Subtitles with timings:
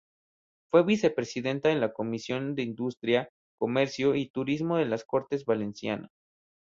[0.71, 6.09] Fue vicepresidenta de la Comisión de Industria, Comercio y Turismo de las Cortes Valencianas.